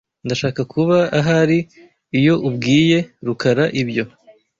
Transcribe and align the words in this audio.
Ndashaka 0.25 0.61
kuba 0.73 0.97
ahari 1.19 1.57
iyo 2.19 2.33
ubwiye 2.47 2.99
Rukara 3.25 3.65
ibyo. 3.81 4.05